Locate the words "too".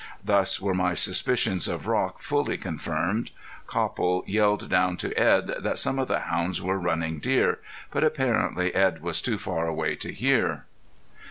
9.21-9.37